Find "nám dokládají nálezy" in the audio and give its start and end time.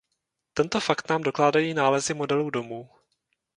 1.09-2.13